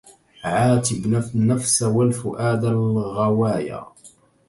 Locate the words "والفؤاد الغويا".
1.83-3.85